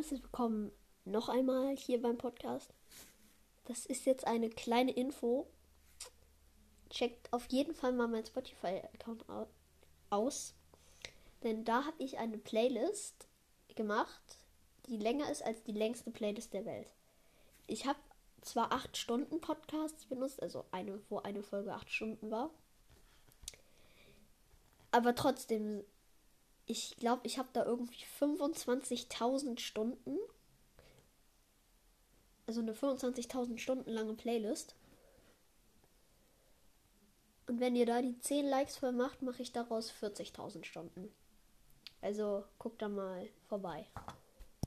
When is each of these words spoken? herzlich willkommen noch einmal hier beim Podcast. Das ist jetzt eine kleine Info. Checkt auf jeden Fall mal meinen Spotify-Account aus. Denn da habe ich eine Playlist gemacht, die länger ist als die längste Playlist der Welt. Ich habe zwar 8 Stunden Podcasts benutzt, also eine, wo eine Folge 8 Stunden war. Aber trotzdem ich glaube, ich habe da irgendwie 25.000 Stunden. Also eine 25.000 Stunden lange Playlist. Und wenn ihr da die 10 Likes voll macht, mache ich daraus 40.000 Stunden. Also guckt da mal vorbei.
herzlich 0.00 0.22
willkommen 0.22 0.72
noch 1.04 1.28
einmal 1.28 1.76
hier 1.76 2.00
beim 2.00 2.16
Podcast. 2.16 2.72
Das 3.66 3.84
ist 3.84 4.06
jetzt 4.06 4.26
eine 4.26 4.48
kleine 4.48 4.92
Info. 4.92 5.46
Checkt 6.88 7.30
auf 7.34 7.44
jeden 7.48 7.74
Fall 7.74 7.92
mal 7.92 8.08
meinen 8.08 8.24
Spotify-Account 8.24 9.26
aus. 10.08 10.54
Denn 11.42 11.66
da 11.66 11.84
habe 11.84 12.02
ich 12.02 12.16
eine 12.16 12.38
Playlist 12.38 13.28
gemacht, 13.76 14.38
die 14.86 14.96
länger 14.96 15.30
ist 15.30 15.42
als 15.42 15.62
die 15.64 15.72
längste 15.72 16.10
Playlist 16.10 16.54
der 16.54 16.64
Welt. 16.64 16.94
Ich 17.66 17.84
habe 17.84 18.00
zwar 18.40 18.72
8 18.72 18.96
Stunden 18.96 19.42
Podcasts 19.42 20.06
benutzt, 20.06 20.42
also 20.42 20.64
eine, 20.70 20.98
wo 21.10 21.18
eine 21.18 21.42
Folge 21.42 21.74
8 21.74 21.90
Stunden 21.90 22.30
war. 22.30 22.48
Aber 24.92 25.14
trotzdem 25.14 25.84
ich 26.66 26.96
glaube, 26.96 27.26
ich 27.26 27.38
habe 27.38 27.48
da 27.52 27.64
irgendwie 27.64 28.04
25.000 28.20 29.58
Stunden. 29.58 30.18
Also 32.46 32.60
eine 32.60 32.72
25.000 32.72 33.58
Stunden 33.58 33.90
lange 33.90 34.14
Playlist. 34.14 34.74
Und 37.46 37.60
wenn 37.60 37.74
ihr 37.74 37.86
da 37.86 38.00
die 38.00 38.18
10 38.18 38.46
Likes 38.48 38.76
voll 38.76 38.92
macht, 38.92 39.22
mache 39.22 39.42
ich 39.42 39.52
daraus 39.52 39.92
40.000 39.92 40.64
Stunden. 40.64 41.12
Also 42.00 42.44
guckt 42.58 42.80
da 42.80 42.88
mal 42.88 43.28
vorbei. 43.48 43.86